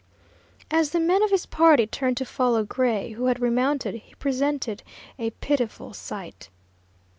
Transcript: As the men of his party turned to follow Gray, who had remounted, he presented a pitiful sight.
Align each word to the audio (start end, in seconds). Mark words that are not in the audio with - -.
As 0.71 0.89
the 0.89 0.99
men 0.99 1.21
of 1.21 1.29
his 1.29 1.45
party 1.45 1.85
turned 1.85 2.17
to 2.17 2.25
follow 2.25 2.63
Gray, 2.63 3.11
who 3.11 3.25
had 3.27 3.39
remounted, 3.39 3.93
he 3.93 4.15
presented 4.15 4.81
a 5.19 5.29
pitiful 5.29 5.93
sight. 5.93 6.49